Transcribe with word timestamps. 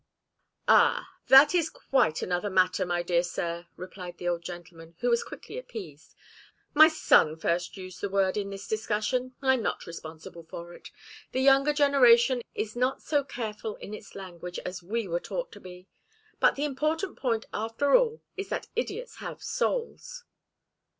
"Ah 0.67 1.09
that 1.27 1.53
is 1.53 1.69
quite 1.69 2.23
another 2.23 2.49
matter, 2.49 2.87
my 2.87 3.03
dear 3.03 3.21
sir," 3.21 3.67
replied 3.77 4.17
the 4.17 4.27
old 4.27 4.41
gentleman, 4.41 4.95
who 5.01 5.11
was 5.11 5.23
quickly 5.23 5.59
appeased. 5.59 6.15
"My 6.73 6.87
son 6.87 7.35
first 7.37 7.77
used 7.77 8.01
the 8.01 8.09
word 8.09 8.35
in 8.35 8.49
this 8.49 8.67
discussion. 8.67 9.35
I'm 9.43 9.61
not 9.61 9.85
responsible 9.85 10.41
for 10.41 10.73
it. 10.73 10.89
The 11.33 11.39
younger 11.41 11.71
generation 11.71 12.41
is 12.55 12.75
not 12.75 13.03
so 13.03 13.23
careful 13.23 13.75
in 13.75 13.93
its 13.93 14.15
language 14.15 14.57
as 14.65 14.81
we 14.81 15.07
were 15.07 15.19
taught 15.19 15.51
to 15.51 15.59
be. 15.59 15.87
But 16.39 16.55
the 16.55 16.65
important 16.65 17.15
point, 17.15 17.45
after 17.53 17.95
all, 17.95 18.23
is 18.35 18.49
that 18.49 18.69
idiots 18.75 19.17
have 19.17 19.43
souls." 19.43 20.23